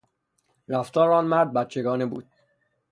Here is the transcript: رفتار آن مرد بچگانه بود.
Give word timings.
رفتار 0.67 1.11
آن 1.11 1.25
مرد 1.25 1.53
بچگانه 1.53 2.05
بود. 2.05 2.29